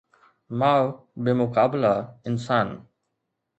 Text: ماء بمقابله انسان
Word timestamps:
ماء 0.57 0.83
بمقابله 1.23 1.99
انسان 2.27 2.67